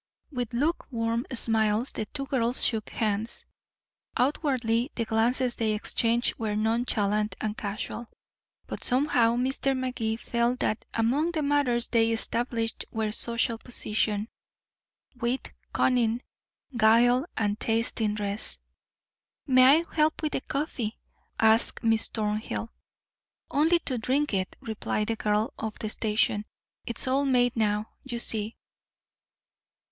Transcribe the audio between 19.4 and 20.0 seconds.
"May I